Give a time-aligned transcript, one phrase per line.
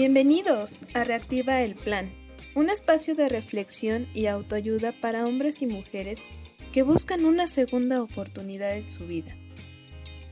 [0.00, 2.10] Bienvenidos a Reactiva el Plan,
[2.54, 6.24] un espacio de reflexión y autoayuda para hombres y mujeres
[6.72, 9.36] que buscan una segunda oportunidad en su vida.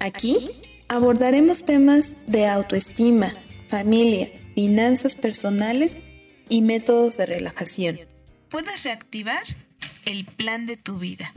[0.00, 0.38] Aquí
[0.88, 3.30] abordaremos temas de autoestima,
[3.68, 5.98] familia, finanzas personales
[6.48, 7.98] y métodos de relajación.
[8.48, 9.44] Puedes reactivar
[10.06, 11.34] el plan de tu vida.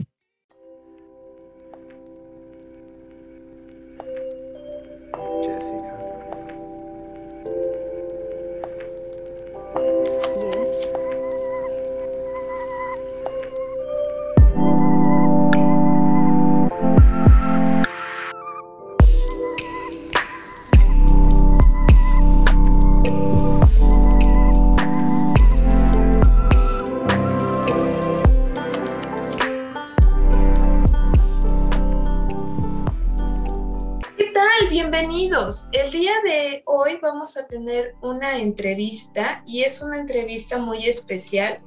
[37.00, 41.60] Vamos a tener una entrevista y es una entrevista muy especial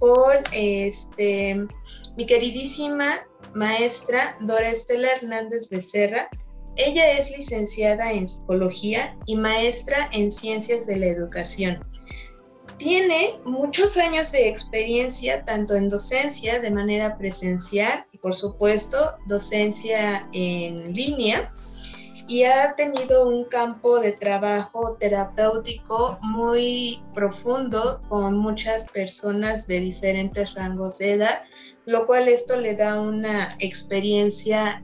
[0.00, 1.66] con este,
[2.16, 6.28] mi queridísima maestra Dora Estela Hernández Becerra.
[6.76, 11.84] Ella es licenciada en psicología y maestra en ciencias de la educación.
[12.78, 20.28] Tiene muchos años de experiencia tanto en docencia de manera presencial y por supuesto docencia
[20.34, 21.54] en línea
[22.28, 30.54] y ha tenido un campo de trabajo terapéutico muy profundo con muchas personas de diferentes
[30.54, 31.42] rangos de edad,
[31.84, 34.82] lo cual esto le da una experiencia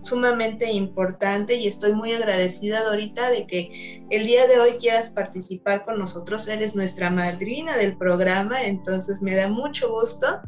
[0.00, 5.84] sumamente importante y estoy muy agradecida Dorita de que el día de hoy quieras participar
[5.84, 10.40] con nosotros, eres nuestra madrina del programa, entonces me da mucho gusto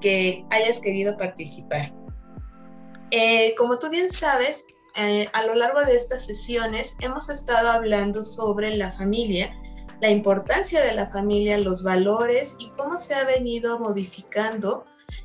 [0.00, 1.92] que hayas querido participar.
[3.10, 4.64] Eh, como tú bien sabes,
[4.96, 9.54] eh, a lo largo de estas sesiones hemos estado hablando sobre la familia,
[10.00, 14.84] la importancia de la familia, los valores y cómo se ha venido modificando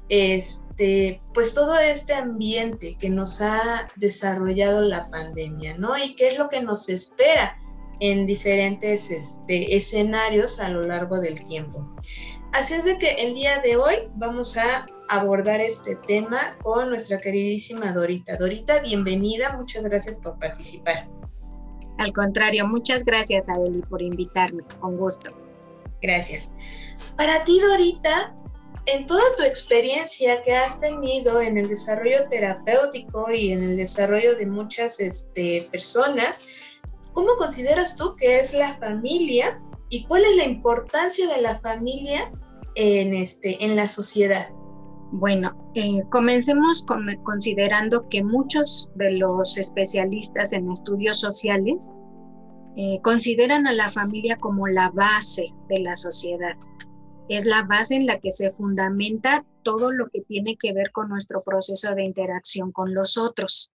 [0.09, 5.97] este, pues todo este ambiente que nos ha desarrollado la pandemia, ¿no?
[5.97, 7.57] Y qué es lo que nos espera
[7.99, 11.89] en diferentes este, escenarios a lo largo del tiempo.
[12.53, 17.19] Así es de que el día de hoy vamos a abordar este tema con nuestra
[17.19, 18.37] queridísima Dorita.
[18.37, 21.07] Dorita, bienvenida, muchas gracias por participar.
[21.97, 25.31] Al contrario, muchas gracias a Eli por invitarme, con gusto.
[26.01, 26.51] Gracias.
[27.17, 28.35] Para ti, Dorita,
[28.85, 34.35] en toda tu experiencia que has tenido en el desarrollo terapéutico y en el desarrollo
[34.35, 36.43] de muchas este, personas,
[37.13, 42.31] ¿cómo consideras tú que es la familia y cuál es la importancia de la familia
[42.75, 44.49] en, este, en la sociedad?
[45.11, 46.85] Bueno, eh, comencemos
[47.23, 51.93] considerando que muchos de los especialistas en estudios sociales
[52.75, 56.57] eh, consideran a la familia como la base de la sociedad.
[57.29, 61.09] Es la base en la que se fundamenta todo lo que tiene que ver con
[61.09, 63.71] nuestro proceso de interacción con los otros.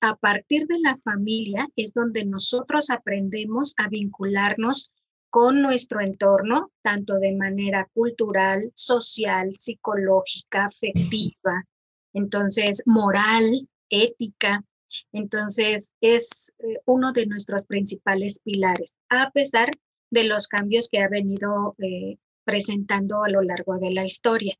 [0.00, 4.92] A partir de la familia es donde nosotros aprendemos a vincularnos
[5.32, 11.66] con nuestro entorno, tanto de manera cultural, social, psicológica, afectiva,
[12.12, 14.62] entonces moral, ética.
[15.10, 19.70] Entonces es eh, uno de nuestros principales pilares, a pesar
[20.10, 24.54] de los cambios que ha venido eh, presentando a lo largo de la historia.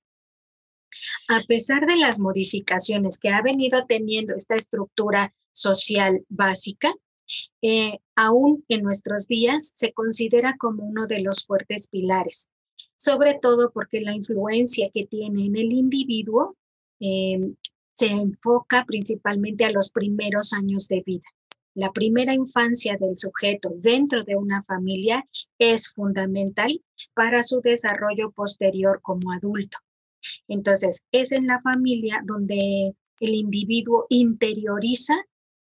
[1.28, 6.94] A pesar de las modificaciones que ha venido teniendo esta estructura social básica,
[7.62, 12.48] eh, aún en nuestros días se considera como uno de los fuertes pilares,
[12.97, 16.56] sobre todo porque la influencia que tiene en el individuo
[17.00, 17.41] eh,
[17.94, 21.25] se enfoca principalmente a los primeros años de vida.
[21.75, 25.26] La primera infancia del sujeto dentro de una familia
[25.59, 26.82] es fundamental
[27.15, 29.78] para su desarrollo posterior como adulto.
[30.48, 35.15] Entonces, es en la familia donde el individuo interioriza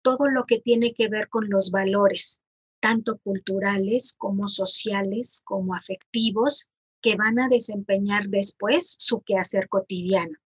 [0.03, 2.43] todo lo que tiene que ver con los valores,
[2.79, 6.69] tanto culturales como sociales, como afectivos,
[7.01, 10.37] que van a desempeñar después su quehacer cotidiano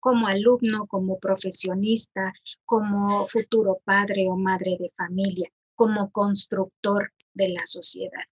[0.00, 2.32] como alumno, como profesionista,
[2.64, 8.22] como futuro padre o madre de familia, como constructor de la sociedad.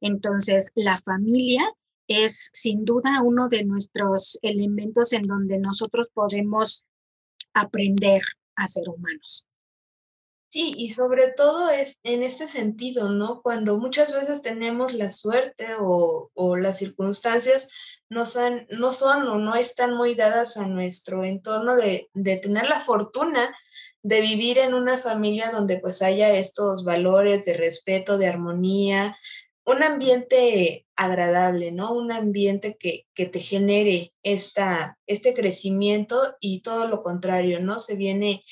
[0.00, 1.64] Entonces, la familia
[2.08, 6.84] es sin duda uno de nuestros elementos en donde nosotros podemos
[7.52, 8.22] aprender
[8.54, 9.45] a ser humanos.
[10.48, 13.42] Sí, y sobre todo es en este sentido, ¿no?
[13.42, 17.68] Cuando muchas veces tenemos la suerte o, las circunstancias
[18.08, 22.80] no son, no son o no están muy dadas a nuestro entorno de, tener la
[22.80, 23.54] fortuna
[24.02, 29.18] de vivir en una familia donde pues haya estos valores de respeto, de armonía,
[29.64, 31.92] un ambiente agradable, ¿no?
[31.92, 37.80] Un ambiente que, te genere esta, este crecimiento y todo lo contrario, ¿no?
[37.80, 38.44] Se viene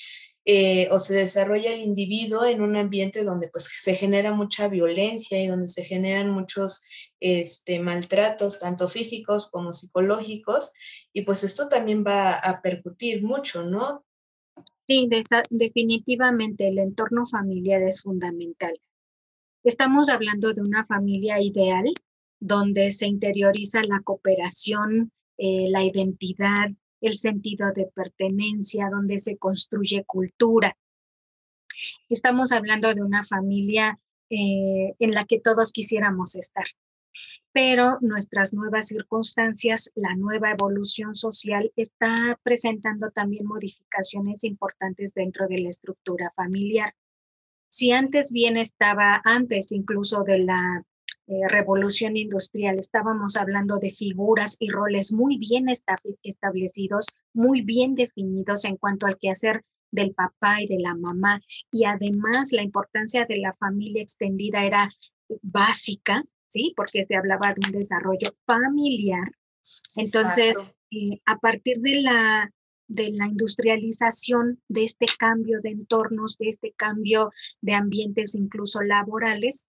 [0.47, 5.43] eh, o se desarrolla el individuo en un ambiente donde pues se genera mucha violencia
[5.43, 6.83] y donde se generan muchos
[7.21, 10.73] este, maltratos, tanto físicos como psicológicos,
[11.13, 14.05] y pues esto también va a percutir mucho, ¿no?
[14.87, 15.09] Sí,
[15.49, 18.79] definitivamente el entorno familiar es fundamental.
[19.63, 21.87] Estamos hablando de una familia ideal
[22.39, 26.69] donde se interioriza la cooperación, eh, la identidad,
[27.07, 30.77] el sentido de pertenencia, donde se construye cultura.
[32.09, 33.99] Estamos hablando de una familia
[34.31, 36.65] eh, en la que todos quisiéramos estar.
[37.53, 45.61] Pero nuestras nuevas circunstancias, la nueva evolución social está presentando también modificaciones importantes dentro de
[45.61, 46.95] la estructura familiar.
[47.69, 50.85] Si antes bien estaba, antes incluso de la
[51.27, 55.69] eh, revolución industrial, estábamos hablando de figuras y roles muy bien
[56.23, 61.41] establecidos, muy bien definidos en cuanto al quehacer del papá y de la mamá.
[61.71, 64.91] Y además la importancia de la familia extendida era
[65.41, 66.75] básica, ¿sí?
[66.77, 69.31] Porque se hablaba de un desarrollo familiar.
[69.97, 72.51] Entonces, eh, a partir de la
[72.87, 77.31] de la industrialización, de este cambio de entornos, de este cambio
[77.63, 79.67] de ambientes incluso laborales,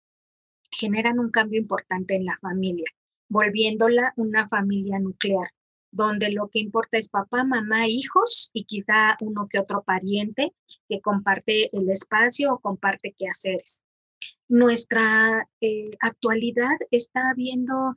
[0.75, 2.85] generan un cambio importante en la familia,
[3.29, 5.49] volviéndola una familia nuclear,
[5.91, 10.53] donde lo que importa es papá, mamá, hijos y quizá uno que otro pariente
[10.89, 13.81] que comparte el espacio o comparte quehaceres.
[14.47, 17.95] Nuestra eh, actualidad está viendo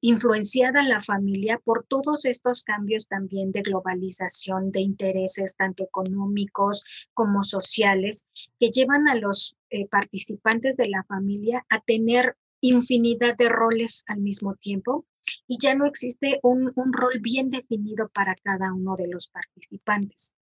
[0.00, 7.42] influenciada la familia por todos estos cambios también de globalización de intereses, tanto económicos como
[7.42, 8.26] sociales,
[8.58, 14.20] que llevan a los eh, participantes de la familia a tener infinidad de roles al
[14.20, 15.06] mismo tiempo
[15.46, 20.34] y ya no existe un, un rol bien definido para cada uno de los participantes.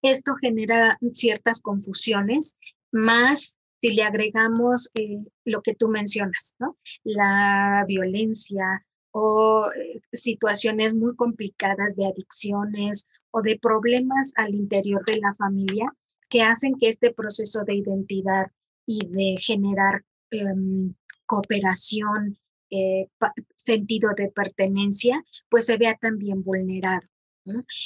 [0.00, 2.56] Esto genera ciertas confusiones,
[2.92, 6.78] más si le agregamos eh, lo que tú mencionas, ¿no?
[7.02, 15.18] La violencia o eh, situaciones muy complicadas de adicciones o de problemas al interior de
[15.18, 15.92] la familia
[16.30, 18.46] que hacen que este proceso de identidad
[18.86, 20.94] y de generar em,
[21.26, 22.38] cooperación,
[22.70, 23.08] eh,
[23.56, 27.06] sentido de pertenencia, pues se vea también vulnerado.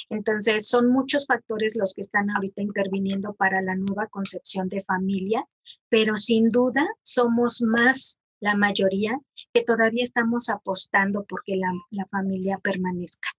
[0.09, 5.45] Entonces, son muchos factores los que están ahorita interviniendo para la nueva concepción de familia,
[5.89, 9.19] pero sin duda somos más la mayoría
[9.53, 13.29] que todavía estamos apostando porque la, la familia permanezca,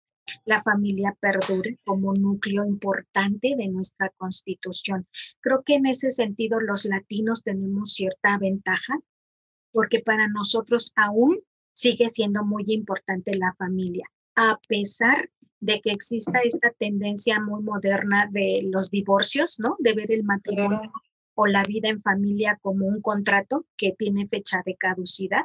[0.44, 5.06] la familia perdure como núcleo importante de nuestra constitución.
[5.40, 8.98] Creo que en ese sentido los latinos tenemos cierta ventaja
[9.70, 11.38] porque para nosotros aún
[11.72, 18.28] sigue siendo muy importante la familia, a pesar de que exista esta tendencia muy moderna
[18.30, 19.76] de los divorcios, ¿no?
[19.78, 20.92] De ver el matrimonio
[21.34, 25.44] o la vida en familia como un contrato que tiene fecha de caducidad.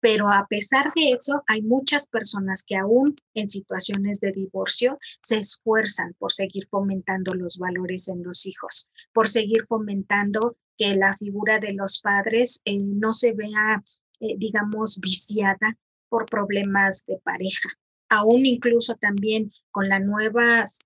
[0.00, 5.38] Pero a pesar de eso, hay muchas personas que aún en situaciones de divorcio se
[5.38, 11.58] esfuerzan por seguir fomentando los valores en los hijos, por seguir fomentando que la figura
[11.58, 13.82] de los padres eh, no se vea,
[14.20, 17.70] eh, digamos, viciada por problemas de pareja,
[18.08, 20.78] aún incluso también con las nuevas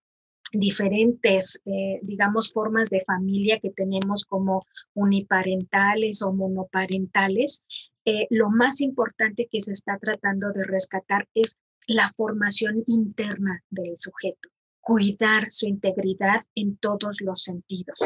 [0.52, 7.64] diferentes, eh, digamos, formas de familia que tenemos como uniparentales o monoparentales,
[8.04, 13.98] eh, lo más importante que se está tratando de rescatar es la formación interna del
[13.98, 14.48] sujeto,
[14.80, 17.98] cuidar su integridad en todos los sentidos.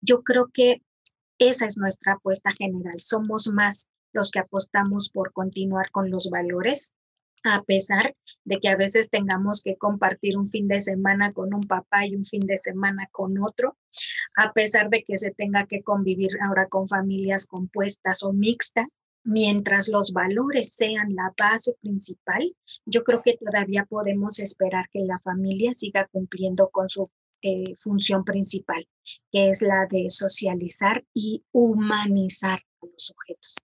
[0.00, 0.82] Yo creo que
[1.38, 2.98] esa es nuestra apuesta general.
[2.98, 6.94] Somos más los que apostamos por continuar con los valores
[7.46, 11.62] a pesar de que a veces tengamos que compartir un fin de semana con un
[11.62, 13.76] papá y un fin de semana con otro,
[14.36, 18.86] a pesar de que se tenga que convivir ahora con familias compuestas o mixtas,
[19.24, 25.18] mientras los valores sean la base principal, yo creo que todavía podemos esperar que la
[25.18, 27.10] familia siga cumpliendo con su
[27.42, 28.86] eh, función principal,
[29.30, 33.56] que es la de socializar y humanizar a los sujetos.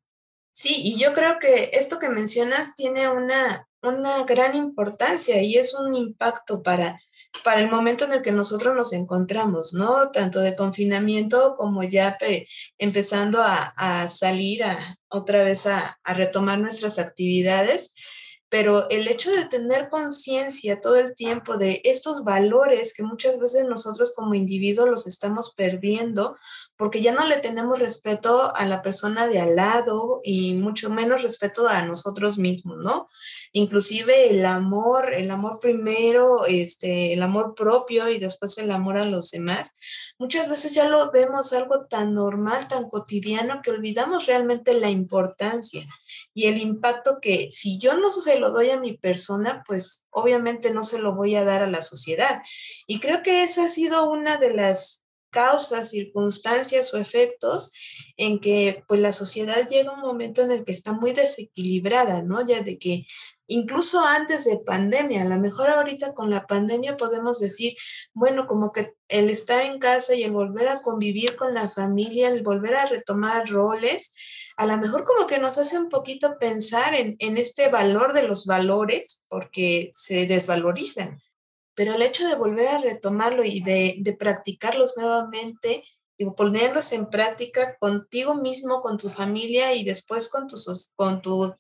[0.51, 5.75] Sí, y yo creo que esto que mencionas tiene una, una gran importancia y es
[5.75, 7.01] un impacto para,
[7.45, 10.11] para el momento en el que nosotros nos encontramos, ¿no?
[10.11, 12.17] Tanto de confinamiento como ya
[12.79, 14.77] empezando a, salir a,
[15.09, 17.95] otra vez a, retomar nuestras actividades.
[18.49, 23.65] pero el hecho de tener conciencia todo el tiempo de estos valores que muchas veces
[23.67, 26.37] nosotros como individuos los estamos perdiendo
[26.77, 31.23] porque ya no le tenemos respeto a la persona de al lado y mucho menos
[31.23, 33.07] respeto a nosotros mismos, ¿no?
[33.55, 39.05] Inclusive el amor, el amor primero, este, el amor propio y después el amor a
[39.05, 39.73] los demás.
[40.19, 45.85] Muchas veces ya lo vemos algo tan normal, tan cotidiano que olvidamos realmente la importancia
[46.33, 50.73] y el impacto que si yo no se lo doy a mi persona, pues obviamente
[50.73, 52.41] no se lo voy a dar a la sociedad.
[52.87, 55.02] Y creo que esa ha sido una de las
[55.33, 57.73] causas, circunstancias o efectos
[58.17, 62.47] en que pues la sociedad llega un momento en el que está muy desequilibrada, ¿no?
[62.47, 63.07] Ya de que
[63.49, 67.75] incluso antes de pandemia, a lo mejor ahorita con la pandemia podemos decir,
[68.13, 72.29] bueno, como que el estar en casa y el volver a convivir con la familia,
[72.29, 74.15] el volver a retomar roles,
[74.57, 78.29] a lo mejor como que nos hace un poquito pensar en, en este valor de
[78.29, 81.19] los valores, porque se desvalorizan
[81.75, 85.85] pero el hecho de volver a retomarlo y de, de practicarlos nuevamente
[86.19, 90.57] y ponerlos en práctica contigo mismo, con tu familia y después con tu,
[90.97, 91.55] con tu,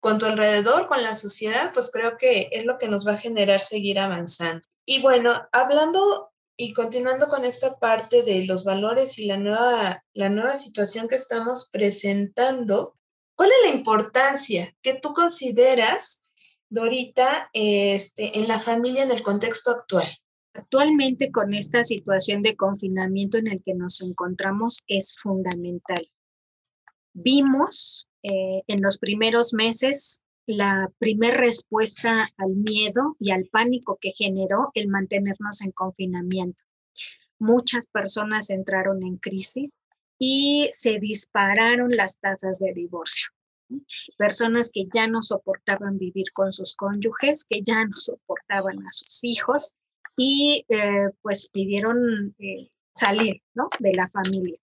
[0.00, 3.18] con tu alrededor, con la sociedad, pues creo que es lo que nos va a
[3.18, 4.62] generar seguir avanzando.
[4.86, 10.28] Y bueno, hablando y continuando con esta parte de los valores y la nueva, la
[10.28, 12.96] nueva situación que estamos presentando,
[13.36, 16.19] ¿cuál es la importancia que tú consideras
[16.70, 20.06] Dorita, este, en la familia en el contexto actual?
[20.54, 26.06] Actualmente con esta situación de confinamiento en el que nos encontramos es fundamental.
[27.12, 34.12] Vimos eh, en los primeros meses la primera respuesta al miedo y al pánico que
[34.12, 36.62] generó el mantenernos en confinamiento.
[37.40, 39.70] Muchas personas entraron en crisis
[40.18, 43.30] y se dispararon las tasas de divorcio
[44.16, 49.24] personas que ya no soportaban vivir con sus cónyuges, que ya no soportaban a sus
[49.24, 49.74] hijos
[50.16, 53.68] y eh, pues pidieron eh, salir ¿no?
[53.78, 54.58] de la familia.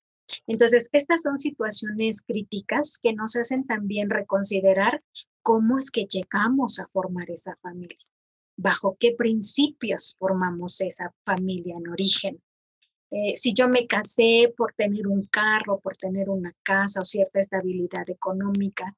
[0.46, 5.02] Entonces, estas son situaciones críticas que nos hacen también reconsiderar
[5.42, 7.98] cómo es que llegamos a formar esa familia,
[8.58, 12.42] bajo qué principios formamos esa familia en origen.
[13.12, 17.40] Eh, si yo me casé por tener un carro, por tener una casa o cierta
[17.40, 18.96] estabilidad económica,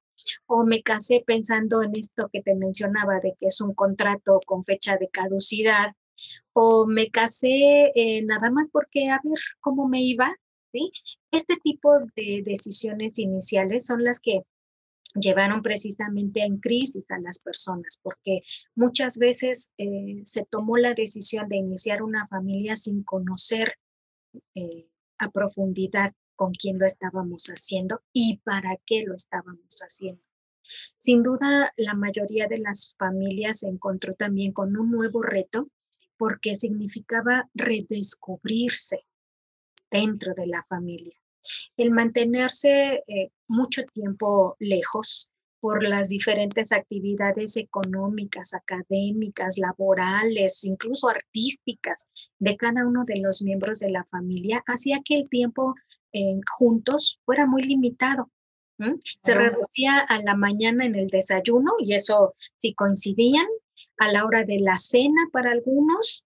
[0.48, 4.66] o me casé pensando en esto que te mencionaba de que es un contrato con
[4.66, 5.94] fecha de caducidad,
[6.54, 10.36] o me casé eh, nada más porque a ver cómo me iba,
[10.72, 10.92] ¿sí?
[11.32, 14.42] Este tipo de decisiones iniciales son las que
[15.16, 18.42] llevaron precisamente en crisis a las personas, porque
[18.76, 23.76] muchas veces eh, se tomó la decisión de iniciar una familia sin conocer
[24.56, 30.24] eh, a profundidad con quién lo estábamos haciendo y para qué lo estábamos haciendo.
[30.98, 35.70] Sin duda, la mayoría de las familias se encontró también con un nuevo reto
[36.18, 39.06] porque significaba redescubrirse
[39.90, 41.16] dentro de la familia.
[41.78, 52.08] El mantenerse eh, mucho tiempo lejos por las diferentes actividades económicas, académicas, laborales, incluso artísticas
[52.40, 55.76] de cada uno de los miembros de la familia, hacía que el tiempo
[56.14, 58.32] eh, juntos fuera muy limitado.
[59.22, 63.46] Se reducía a la mañana en el desayuno y eso si coincidían,
[63.98, 66.26] a la hora de la cena para algunos,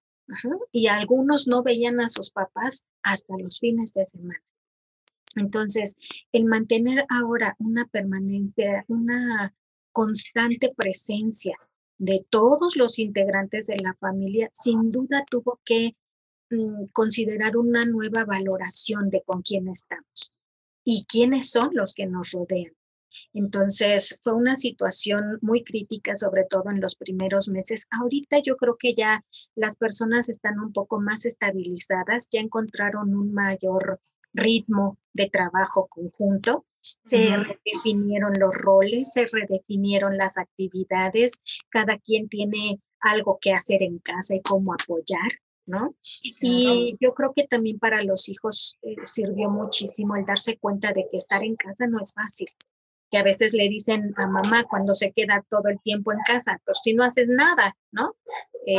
[0.71, 4.41] y algunos no veían a sus papás hasta los fines de semana.
[5.35, 5.95] Entonces,
[6.31, 9.53] el mantener ahora una permanente, una
[9.91, 11.57] constante presencia
[11.97, 15.95] de todos los integrantes de la familia, sin duda tuvo que
[16.49, 20.33] mm, considerar una nueva valoración de con quién estamos
[20.83, 22.73] y quiénes son los que nos rodean.
[23.33, 27.85] Entonces, fue una situación muy crítica, sobre todo en los primeros meses.
[27.91, 29.23] Ahorita yo creo que ya
[29.55, 33.99] las personas están un poco más estabilizadas, ya encontraron un mayor
[34.33, 36.65] ritmo de trabajo conjunto,
[37.01, 43.99] se redefinieron los roles, se redefinieron las actividades, cada quien tiene algo que hacer en
[43.99, 45.31] casa y cómo apoyar,
[45.65, 45.95] ¿no?
[46.21, 51.07] Y yo creo que también para los hijos eh, sirvió muchísimo el darse cuenta de
[51.09, 52.47] que estar en casa no es fácil,
[53.09, 56.59] que a veces le dicen a mamá cuando se queda todo el tiempo en casa,
[56.65, 58.15] pero si no haces nada, ¿no?
[58.65, 58.75] Eh,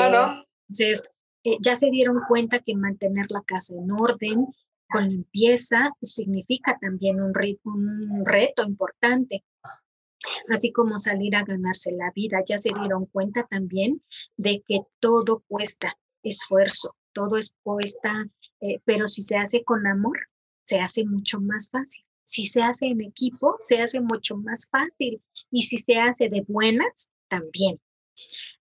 [0.69, 1.05] entonces,
[1.45, 4.47] eh, ya se dieron cuenta que mantener la casa en orden,
[4.89, 7.33] con limpieza, significa también un,
[7.65, 9.45] un reto importante
[10.49, 12.39] así como salir a ganarse la vida.
[12.47, 14.03] Ya se dieron cuenta también
[14.37, 18.27] de que todo cuesta, esfuerzo, todo es cuesta,
[18.61, 20.19] eh, pero si se hace con amor,
[20.65, 22.05] se hace mucho más fácil.
[22.25, 25.23] Si se hace en equipo, se hace mucho más fácil.
[25.51, 27.81] Y si se hace de buenas, también.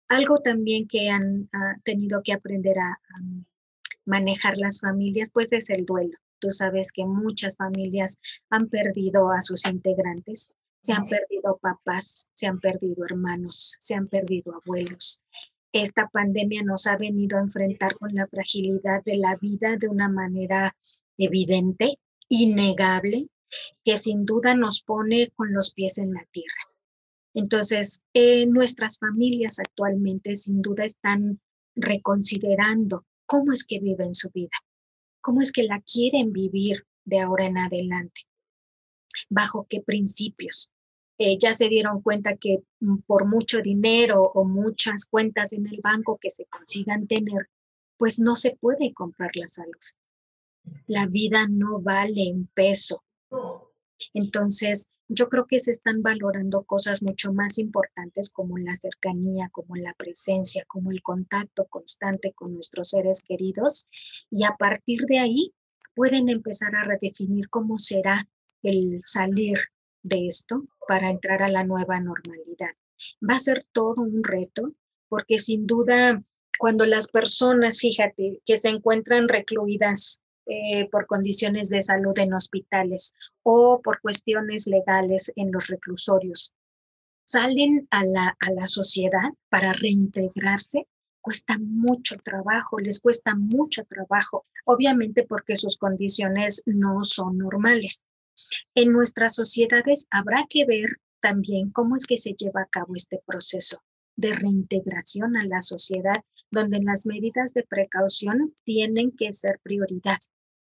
[0.09, 1.49] Algo también que han
[1.85, 2.99] tenido que aprender a,
[4.05, 6.17] manejar las familias, pues es el duelo.
[6.39, 8.19] Tú sabes que muchas familias
[8.49, 14.07] han perdido a sus integrantes, se han perdido papás, se han perdido hermanos, se han
[14.07, 15.21] perdido abuelos.
[15.71, 20.09] Esta pandemia nos ha venido a enfrentar con la fragilidad de la vida de una
[20.09, 20.75] manera
[21.17, 23.27] evidente, innegable,
[23.83, 26.73] que sin duda nos pone con los pies en la tierra.
[27.33, 31.39] Entonces, eh, nuestras familias actualmente sin duda están
[31.75, 34.55] reconsiderando cómo es que viven su vida,
[35.19, 38.21] cómo es que la quieren vivir de ahora en adelante,
[39.27, 40.69] bajo qué principios.
[41.17, 45.79] Eh, ya se dieron cuenta que mm, por mucho dinero o muchas cuentas en el
[45.81, 47.49] banco que se consigan tener,
[47.97, 49.81] pues no se puede comprar la salud.
[50.85, 53.03] La vida no vale un peso.
[54.13, 59.75] Entonces, yo creo que se están valorando cosas mucho más importantes como la cercanía, como
[59.75, 63.87] la presencia, como el contacto constante con nuestros seres queridos
[64.31, 65.53] y a partir de ahí
[65.95, 68.27] pueden empezar a redefinir cómo será
[68.63, 69.59] el salir
[70.01, 72.71] de esto para entrar a la nueva normalidad.
[73.21, 74.73] Va a ser todo un reto
[75.09, 76.23] porque sin duda
[76.57, 83.13] cuando las personas, fíjate, que se encuentran recluidas eh, por condiciones de salud en hospitales
[83.43, 86.53] o por cuestiones legales en los reclusorios.
[87.25, 90.87] Salen a la, a la sociedad para reintegrarse,
[91.21, 98.03] cuesta mucho trabajo, les cuesta mucho trabajo, obviamente porque sus condiciones no son normales.
[98.75, 103.21] En nuestras sociedades habrá que ver también cómo es que se lleva a cabo este
[103.25, 103.81] proceso
[104.15, 106.15] de reintegración a la sociedad,
[106.51, 110.17] donde las medidas de precaución tienen que ser prioridad.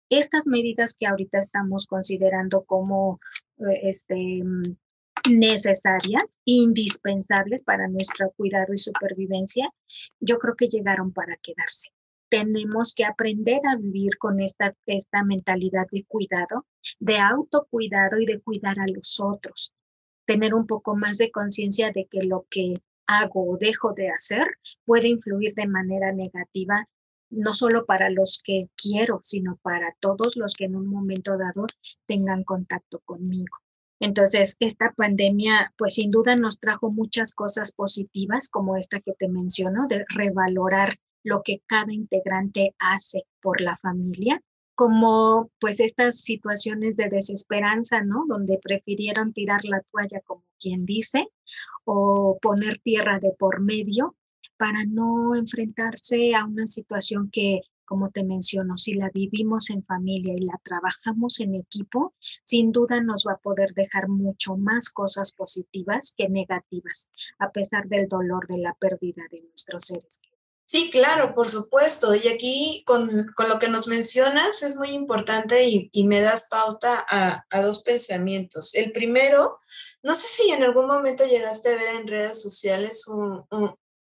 [0.09, 3.19] Estas medidas que ahorita estamos considerando como
[3.57, 4.43] eh, este,
[5.29, 9.69] necesarias, indispensables para nuestro cuidado y supervivencia,
[10.19, 11.89] yo creo que llegaron para quedarse.
[12.29, 16.65] Tenemos que aprender a vivir con esta, esta mentalidad de cuidado,
[17.00, 19.73] de autocuidado y de cuidar a los otros.
[20.25, 22.73] Tener un poco más de conciencia de que lo que
[23.08, 24.47] hago o dejo de hacer
[24.86, 26.88] puede influir de manera negativa
[27.36, 31.67] no solo para los que quiero, sino para todos los que en un momento dado
[32.06, 33.58] tengan contacto conmigo.
[34.00, 39.28] Entonces, esta pandemia, pues sin duda nos trajo muchas cosas positivas, como esta que te
[39.30, 44.41] menciono, de revalorar lo que cada integrante hace por la familia,
[44.76, 48.26] como pues estas situaciones de desesperanza, ¿no?
[48.28, 51.28] Donde prefirieron tirar la toalla, como quien dice,
[51.86, 54.15] o poner tierra de por medio
[54.58, 60.34] para no enfrentarse a una situación que, como te menciono, si la vivimos en familia
[60.34, 62.13] y la trabajamos en equipo,
[62.44, 67.88] sin duda nos va a poder dejar mucho más cosas positivas que negativas, a pesar
[67.88, 70.20] del dolor de la pérdida de nuestros seres
[70.68, 72.15] Sí, claro, por supuesto.
[72.15, 73.08] Y aquí con,
[73.48, 78.74] lo que nos mencionas es muy importante y, me das pauta a, dos pensamientos.
[78.74, 79.60] El primero,
[80.02, 83.46] no sé si en algún momento llegaste a ver en redes sociales un,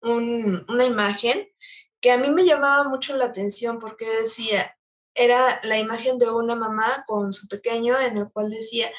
[0.02, 1.48] una imagen
[2.00, 4.78] que a mí me llamaba mucho la atención porque decía,
[5.14, 8.90] era la imagen de una mamá con su pequeño en el cual decía,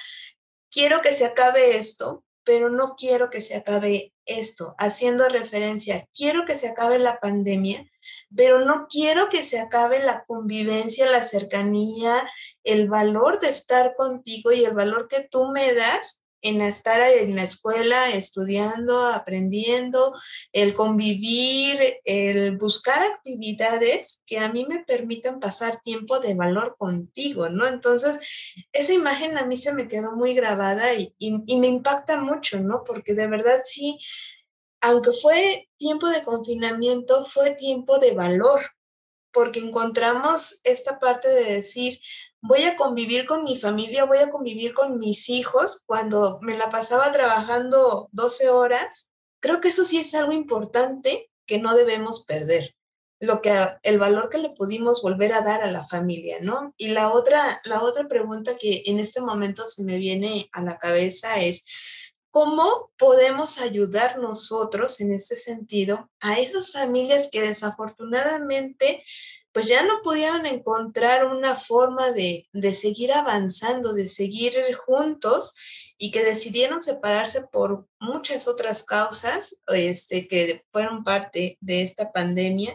[0.70, 6.44] quiero que se acabe esto, pero no quiero que se acabe esto, haciendo referencia, quiero
[6.44, 7.84] que se acabe la pandemia,
[8.34, 12.14] pero no quiero que se acabe la convivencia, la cercanía,
[12.64, 17.34] el valor de estar contigo y el valor que tú me das en estar en
[17.34, 20.14] la escuela estudiando, aprendiendo,
[20.52, 27.48] el convivir, el buscar actividades que a mí me permitan pasar tiempo de valor contigo,
[27.48, 27.66] ¿no?
[27.66, 31.14] Entonces, esa imagen a mí se me quedó muy grabada y,
[31.58, 32.84] me impacta mucho, ¿no?
[32.84, 33.98] Porque de verdad sí,
[34.80, 38.60] aunque fue tiempo de confinamiento, fue tiempo de valor,
[39.32, 42.00] porque encontramos esta parte de decir,
[42.40, 46.70] voy a convivir con mi familia, voy a convivir con mis hijos cuando me la
[46.70, 49.10] pasaba trabajando 12 horas.
[49.40, 52.74] Creo que eso sí es algo importante que no debemos perder.
[53.20, 56.72] Lo que el valor que le pudimos volver a dar a la familia, ¿no?
[56.76, 60.78] Y la otra la otra pregunta que en este momento se me viene a la
[60.78, 61.64] cabeza es
[62.40, 69.02] ¿Cómo podemos ayudar nosotros en este sentido a esas familias que desafortunadamente
[69.50, 74.54] pues ya no pudieron encontrar una forma de, seguir avanzando, de seguir
[74.86, 75.52] juntos
[75.98, 82.72] y que decidieron separarse por muchas otras causas este, que fueron parte de esta pandemia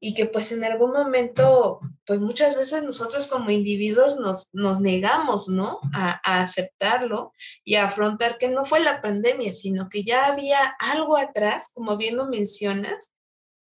[0.00, 5.50] y que pues en algún momento, pues muchas veces nosotros como individuos nos, nos negamos,
[5.50, 5.78] ¿no?
[5.94, 7.32] A, a, aceptarlo
[7.64, 11.98] y a afrontar que no fue la pandemia, sino que ya había algo atrás, como
[11.98, 13.14] bien lo mencionas.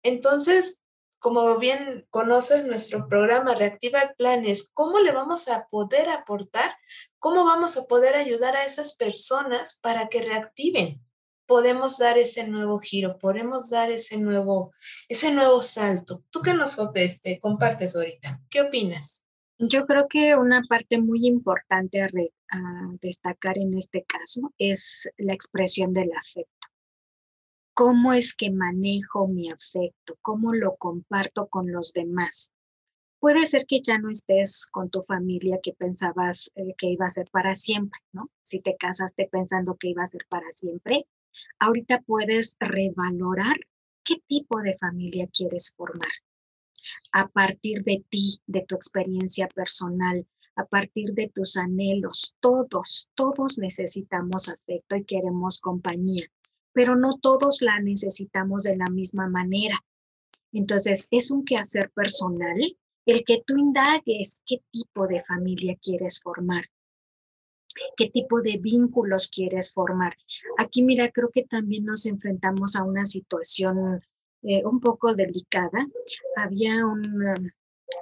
[0.02, 0.84] Entonces,
[1.20, 6.76] como bien conoces nuestro programa Reactiva Planes, ¿cómo le vamos a poder aportar?
[7.18, 11.05] ¿Cómo vamos a poder ayudar a esas personas para que reactiven?
[11.46, 14.72] Podemos dar ese nuevo giro, podemos dar ese nuevo,
[15.08, 16.24] ese nuevo salto.
[16.30, 18.40] ¿Tú qué nos este, compartes ahorita?
[18.50, 19.24] ¿Qué opinas?
[19.58, 25.32] Yo creo que una parte muy importante a, a destacar en este caso es la
[25.32, 26.66] expresión del afecto
[27.76, 32.50] cómo es que manejo mi afecto, cómo lo comparto con los demás.
[33.20, 37.10] Puede ser que ya no estés con tu familia que pensabas eh, que iba a
[37.10, 38.30] ser para siempre, ¿no?
[38.42, 41.06] Si te casaste pensando que iba a ser para siempre,
[41.58, 43.56] ahorita puedes revalorar
[44.04, 46.12] qué tipo de familia quieres formar.
[47.12, 53.58] A partir de ti, de tu experiencia personal, a partir de tus anhelos, todos, todos
[53.58, 56.30] necesitamos afecto y queremos compañía
[56.76, 59.82] pero no todos la necesitamos de la misma manera.
[60.52, 62.58] Entonces, es un quehacer personal
[63.06, 66.66] el que tú indagues qué tipo de familia quieres formar,
[67.96, 70.16] qué tipo de vínculos quieres formar.
[70.58, 74.02] Aquí, mira, creo que también nos enfrentamos a una situación
[74.42, 75.86] eh, un poco delicada.
[76.36, 77.02] Había un,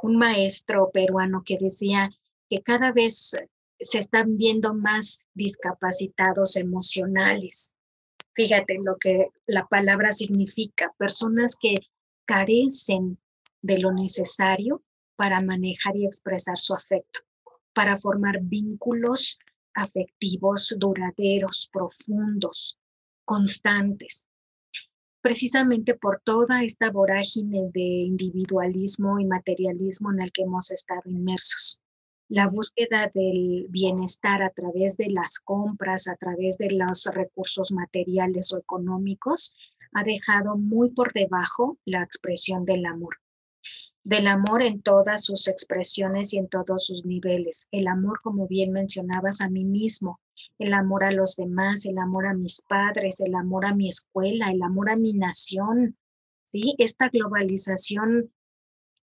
[0.02, 2.10] un maestro peruano que decía
[2.50, 3.36] que cada vez
[3.80, 7.74] se están viendo más discapacitados emocionales
[8.34, 11.76] Fíjate lo que la palabra significa, personas que
[12.26, 13.18] carecen
[13.62, 14.82] de lo necesario
[15.16, 17.20] para manejar y expresar su afecto,
[17.72, 19.38] para formar vínculos
[19.74, 22.78] afectivos duraderos, profundos,
[23.24, 24.28] constantes.
[25.20, 31.80] Precisamente por toda esta vorágine de individualismo y materialismo en el que hemos estado inmersos
[32.28, 38.52] la búsqueda del bienestar a través de las compras, a través de los recursos materiales
[38.52, 39.54] o económicos,
[39.92, 43.16] ha dejado muy por debajo la expresión del amor.
[44.04, 47.68] Del amor en todas sus expresiones y en todos sus niveles.
[47.70, 50.20] El amor, como bien mencionabas, a mí mismo,
[50.58, 54.50] el amor a los demás, el amor a mis padres, el amor a mi escuela,
[54.50, 55.96] el amor a mi nación.
[56.44, 56.74] ¿sí?
[56.78, 58.30] Esta globalización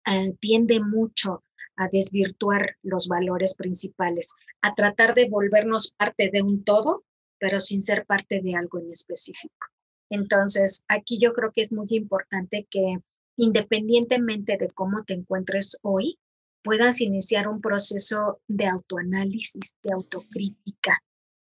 [0.06, 1.44] eh, tiende mucho
[1.76, 4.32] a desvirtuar los valores principales,
[4.62, 7.04] a tratar de volvernos parte de un todo,
[7.38, 9.66] pero sin ser parte de algo en específico.
[10.08, 12.98] Entonces, aquí yo creo que es muy importante que
[13.36, 16.18] independientemente de cómo te encuentres hoy,
[16.62, 20.98] puedas iniciar un proceso de autoanálisis, de autocrítica,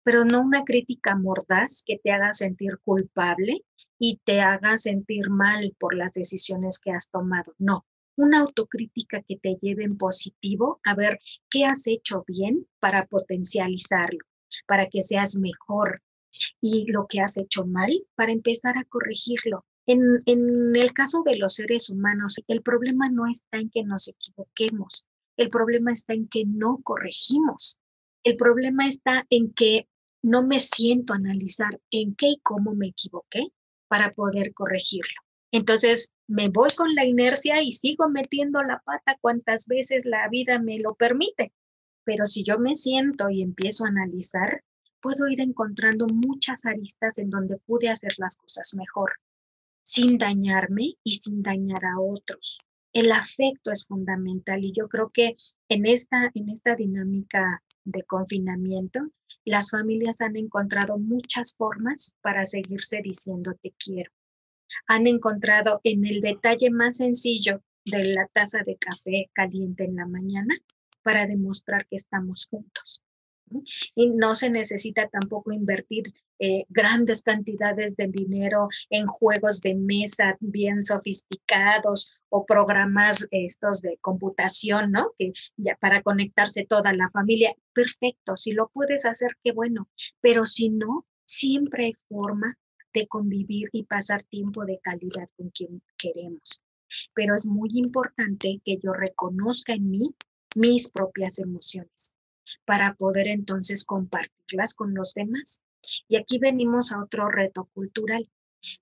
[0.02, 3.64] pero no una crítica mordaz que te haga sentir culpable
[3.98, 7.54] y te haga sentir mal por las decisiones que has tomado.
[7.58, 11.18] No, una autocrítica que te lleve en positivo a ver
[11.50, 14.20] qué has hecho bien para potencializarlo,
[14.66, 16.02] para que seas mejor
[16.60, 19.64] y lo que has hecho mal para empezar a corregirlo.
[19.86, 20.18] En,
[20.74, 25.04] el caso de los seres humanos, el problema no está en que nos equivoquemos,
[25.36, 27.78] el problema está en que no corregimos,
[28.24, 29.88] el problema está en que
[30.22, 33.46] no me siento a analizar en qué y cómo me equivoqué
[33.86, 35.20] para poder corregirlo.
[35.52, 40.58] Entonces, me voy con la inercia y sigo metiendo la pata cuantas veces la vida
[40.58, 41.52] me lo permite.
[42.02, 44.64] Pero si yo me siento y empiezo a analizar,
[45.00, 49.12] puedo ir encontrando muchas aristas en donde pude hacer las cosas mejor,
[49.86, 52.58] sin dañarme y sin dañar a otros.
[52.92, 55.36] El afecto es fundamental y yo creo que
[55.68, 59.00] en esta, en esta dinámica de confinamiento,
[59.44, 64.10] las familias han encontrado muchas formas para seguirse diciendo te quiero
[64.86, 70.06] han encontrado en el detalle más sencillo de la taza de café caliente en la
[70.06, 70.54] mañana
[71.02, 73.02] para demostrar que estamos juntos.
[73.94, 80.36] Y no se necesita tampoco invertir eh, grandes cantidades de dinero en juegos de mesa
[80.40, 85.12] bien sofisticados o programas estos de computación, ¿no?
[85.18, 89.88] Que ya para conectarse toda la familia, perfecto, si lo puedes hacer, qué bueno,
[90.20, 92.58] pero si no, siempre hay forma
[92.92, 96.62] de convivir y pasar tiempo de calidad con quien queremos.
[97.14, 100.14] Pero es muy importante que yo reconozca en mí
[100.54, 102.15] mis propias emociones
[102.64, 105.60] para poder entonces compartirlas con los demás.
[106.08, 108.28] Y aquí venimos a otro reto cultural.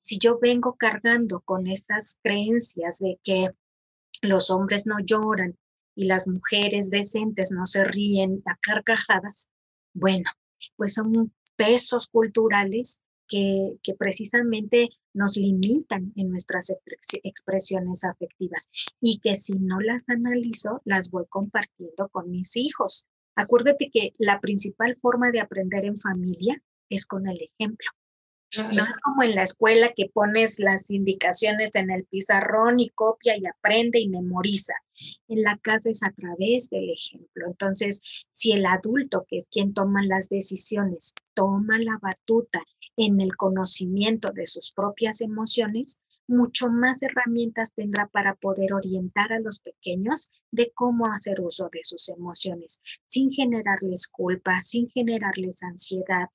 [0.03, 3.51] Si yo vengo cargando con estas creencias de que
[4.23, 5.59] los hombres no lloran
[5.95, 9.51] y las mujeres decentes no se ríen a carcajadas,
[9.93, 10.31] bueno,
[10.77, 16.75] pues son pesos culturales que, precisamente nos limitan en nuestras
[17.23, 18.69] expresiones afectivas
[19.01, 23.07] y que si no las analizo, las voy compartiendo con mis hijos.
[23.37, 27.91] Acuérdate que la principal forma de aprender en familia es con el ejemplo.
[28.73, 33.37] No es como en la escuela que pones las indicaciones en el pizarrón y copia
[33.37, 34.75] y aprende y memoriza.
[35.27, 37.47] En la casa es a través del ejemplo.
[37.49, 42.63] Entonces, si el adulto, que es quien toma las decisiones, toma la batuta
[42.97, 49.41] en el conocimiento de sus propias emociones, mucho más herramientas tendrá para poder orientar a
[49.41, 56.29] los pequeños de cómo hacer uso de sus emociones, sin generarles culpa, sin generarles ansiedad,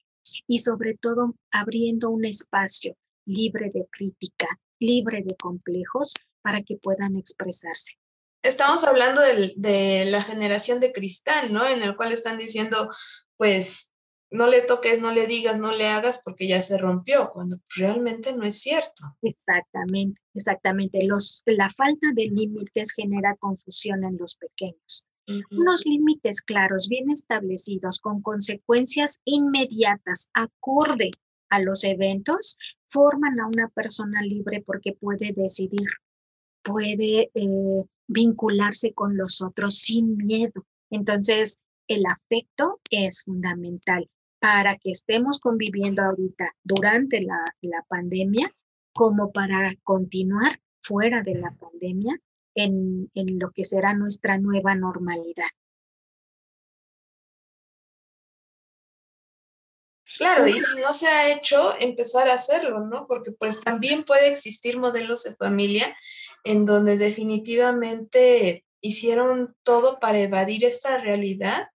[0.47, 4.47] y sobre todo abriendo un espacio libre de crítica,
[4.79, 7.93] libre de complejos para que puedan expresarse.
[8.41, 11.67] Estamos hablando de, la generación de cristal, ¿no?
[11.67, 12.89] En el cual están diciendo,
[13.37, 13.93] pues,
[14.31, 18.35] no le toques, no le digas, no le hagas porque ya se rompió, cuando realmente
[18.35, 19.03] no es cierto.
[19.21, 21.05] Exactamente, exactamente.
[21.05, 25.05] Los, la falta de límites genera confusión en los pequeños.
[25.51, 31.11] Unos límites claros, bien establecidos, con consecuencias inmediatas, acorde
[31.49, 35.87] a los eventos, forman a una persona libre porque puede decidir,
[36.63, 40.65] puede eh, vincularse con los otros sin miedo.
[40.89, 44.09] Entonces, el afecto es fundamental
[44.39, 48.47] para que estemos conviviendo ahorita durante la, la pandemia
[48.93, 52.19] como para continuar fuera de la pandemia
[52.55, 55.47] en, lo que será nuestra nueva normalidad.
[60.17, 63.07] Claro, y si no se ha hecho, empezar a hacerlo, ¿no?
[63.07, 65.85] Porque pues también puede existir modelos de familia
[66.43, 71.69] en donde definitivamente hicieron todo para evadir esta realidad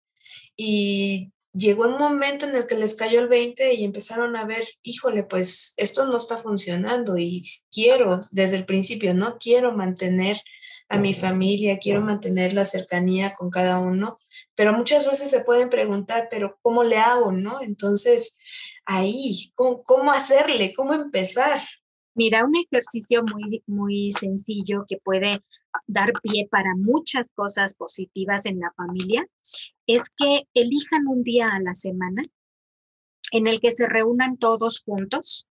[0.56, 4.64] y llegó un momento en el que les cayó el 20 y empezaron a ver,
[4.84, 9.38] híjole, pues esto no está funcionando y quiero desde el principio, ¿no?
[9.38, 10.38] Quiero mantener
[10.90, 14.18] a mi familia, quiero mantener la cercanía con cada uno,
[14.56, 17.62] pero muchas veces se pueden preguntar, pero ¿cómo le hago, no?
[17.62, 18.36] Entonces,
[18.86, 20.74] ahí, ¿cómo, hacerle?
[20.76, 21.62] ¿Cómo empezar?
[22.14, 25.42] Mira, un ejercicio muy, muy sencillo que puede
[25.88, 29.26] dar pie para muchas cosas positivas en la familia
[29.96, 32.22] es que elijan un día a la semana
[33.32, 35.48] en el que se reúnan todos juntos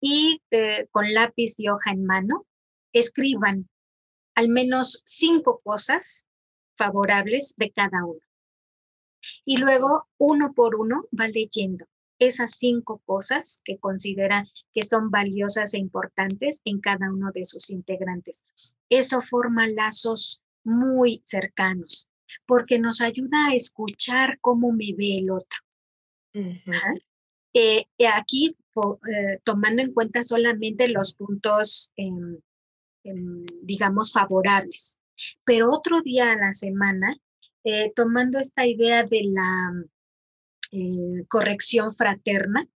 [0.00, 2.46] y eh, con lápiz y hoja en mano
[2.92, 3.68] escriban
[4.34, 6.26] al menos cinco cosas
[6.76, 8.20] favorables de cada uno.
[9.44, 11.86] Y luego, uno por uno, va leyendo
[12.18, 17.70] esas cinco cosas que considera que son valiosas e importantes en cada uno de sus
[17.70, 18.44] integrantes.
[18.90, 22.10] Eso forma lazos muy cercanos
[22.46, 25.58] porque nos ayuda a escuchar cómo me ve el otro.
[27.52, 31.92] Eh, aquí, eh, tomando en cuenta solamente los puntos
[33.04, 34.98] Em, digamos, favorables.
[35.44, 37.14] Pero otro día a la semana,
[37.62, 39.84] eh, tomando esta idea de la
[40.72, 42.66] eh, corrección fraterna,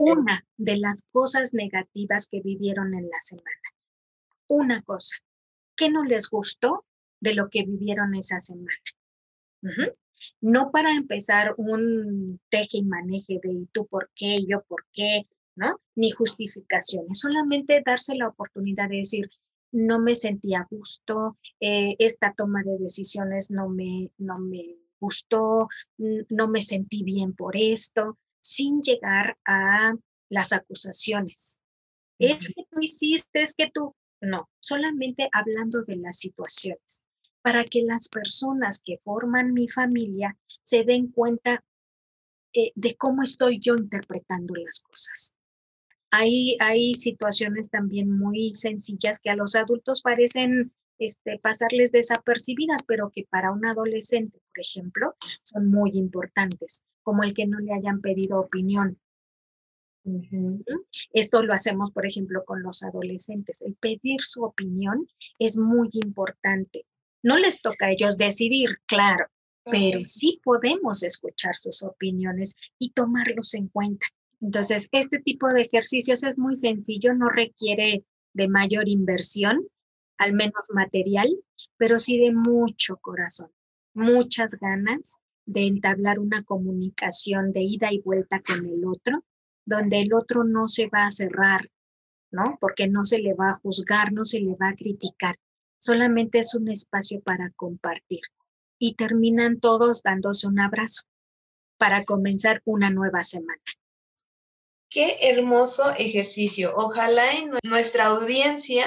[0.00, 3.68] una de las cosas negativas que vivieron en la semana,
[4.48, 5.16] una cosa,
[5.76, 6.84] ¿qué no les gustó
[7.26, 8.76] de lo que vivieron esa semana?
[10.40, 15.80] No para empezar un teje y maneje de tú por qué, yo por qué, ¿no?
[15.96, 19.28] Ni justificaciones, solamente darse la oportunidad de decir,
[19.72, 25.68] no me sentí a gusto, eh, esta toma de decisiones no me, no me gustó,
[25.98, 29.94] no me sentí bien por esto, sin llegar a
[30.28, 31.60] las acusaciones.
[32.18, 37.02] Es que tú hiciste, es que tú, no, solamente hablando de las situaciones,
[37.46, 41.62] para que las personas que forman mi familia se den cuenta
[42.52, 45.36] eh, de cómo estoy yo interpretando las cosas.
[46.10, 53.12] Hay, hay situaciones también muy sencillas que a los adultos parecen este, pasarles desapercibidas, pero
[53.14, 58.00] que para un adolescente, por ejemplo, son muy importantes, como el que no le hayan
[58.00, 58.98] pedido opinión.
[61.12, 63.62] Esto lo hacemos, por ejemplo, con los adolescentes.
[63.62, 65.06] El pedir su opinión
[65.38, 66.86] es muy importante.
[67.26, 69.26] No les toca a ellos decidir, claro,
[69.64, 74.06] pero sí podemos escuchar sus opiniones y tomarlos en cuenta.
[74.40, 79.66] Entonces, este tipo de ejercicios es muy sencillo, no requiere de mayor inversión,
[80.18, 81.26] al menos material,
[81.76, 83.50] pero sí de mucho corazón,
[83.92, 89.24] muchas ganas de entablar una comunicación de ida y vuelta con el otro,
[89.64, 91.68] donde el otro no se va a cerrar,
[92.30, 92.56] ¿no?
[92.60, 95.36] Porque no se le va a juzgar, no se le va a criticar,
[95.86, 98.20] solamente es un espacio para compartir.
[98.78, 101.02] Y terminan todos dándose un abrazo
[101.78, 103.62] para comenzar una nueva semana.
[104.90, 106.72] Qué hermoso ejercicio.
[106.76, 108.84] Ojalá en nuestra audiencia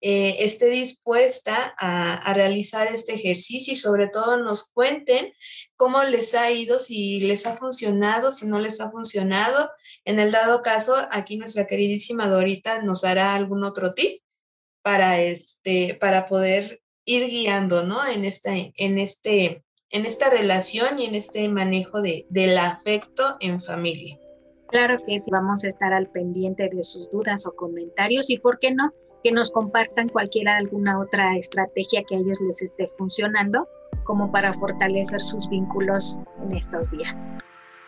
[0.00, 5.32] eh, esté dispuesta a, realizar este ejercicio y sobre todo nos cuenten
[5.76, 9.70] cómo les ha ido, si les ha funcionado, si no les ha funcionado.
[10.04, 14.20] En el dado caso, aquí nuestra queridísima Dorita nos dará algún otro tip
[14.82, 17.96] para, este, para poder ir guiando, ¿no?
[18.06, 23.60] En esta, en, este, en esta relación y en este manejo de, del afecto en
[23.60, 24.18] familia.
[24.68, 28.58] Claro que sí, vamos a estar al pendiente de sus dudas o comentarios y, ¿por
[28.58, 28.92] qué no?
[29.24, 33.66] Que nos compartan cualquiera alguna otra estrategia que a ellos les esté funcionando
[34.04, 37.30] como para fortalecer sus vínculos en estos días.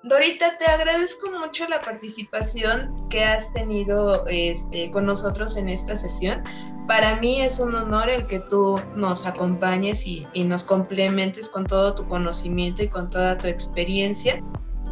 [0.02, 6.42] Dorita, te agradezco mucho la participación que has tenido este, con nosotros en esta sesión.
[6.88, 11.94] Para mí es un honor el que tú nos acompañes y, nos complementes con todo
[11.94, 14.42] tu conocimiento y con toda tu experiencia.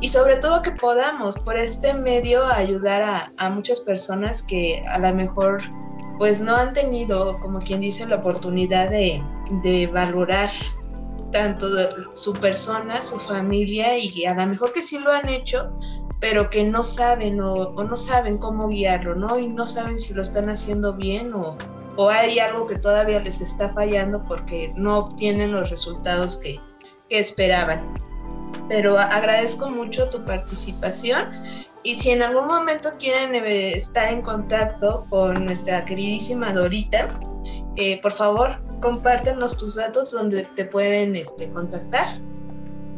[0.02, 5.14] Y sobre todo que podamos por este medio ayudar a, muchas personas que a lo
[5.14, 5.62] mejor
[6.18, 9.22] pues no han tenido, como quien dice, la oportunidad de,
[9.62, 10.50] de valorar
[11.38, 11.68] tanto
[12.14, 15.70] su persona, su familia y a lo mejor que sí lo han hecho,
[16.18, 19.38] pero que no saben o, no saben cómo guiarlo, ¿no?
[19.38, 21.56] Y no saben si lo están haciendo bien o,
[21.96, 26.60] o, hay algo que todavía les está fallando porque no obtienen los resultados que,
[27.08, 27.80] que esperaban.
[28.68, 31.22] Pero agradezco mucho tu participación
[31.84, 37.08] y si en algún momento quieren eh, estar en contacto con nuestra queridísima Dorita,
[37.76, 42.20] eh, por favor compártenos tus datos donde te pueden este, contactar.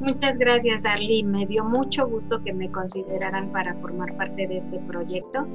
[0.00, 1.22] Muchas gracias, Arly.
[1.22, 5.46] Me dio mucho gusto que me consideraran para formar parte de este proyecto.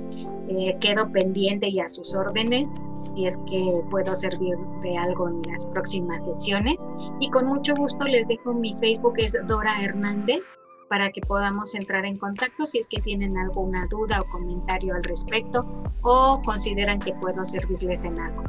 [0.48, 2.72] Eh, quedo pendiente y a sus órdenes
[3.16, 6.88] si es que puedo servir de algo en las próximas sesiones.
[7.20, 10.60] Y con mucho gusto les dejo mi Facebook, es Dora Hernández,
[10.90, 15.04] para que podamos entrar en contacto si es que tienen alguna duda o comentario al
[15.04, 15.66] respecto
[16.02, 18.44] o consideran que puedo servirles en algo.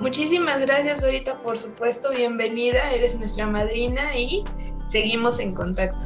[0.00, 4.44] Muchísimas gracias, ahorita por supuesto, bienvenida, eres nuestra madrina y
[4.88, 6.04] seguimos en contacto.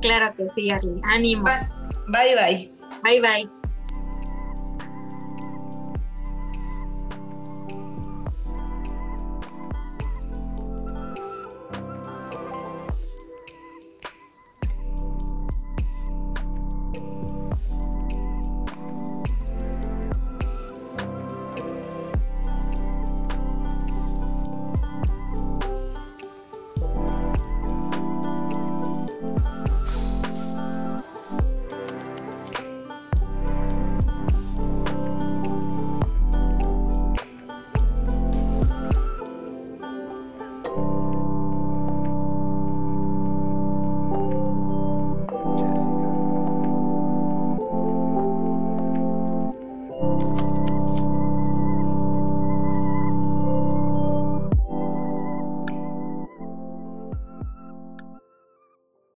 [0.00, 1.00] Claro que sí, Arly.
[1.04, 1.44] Ánimo.
[2.08, 2.72] Bye bye.
[3.02, 3.50] Bye bye.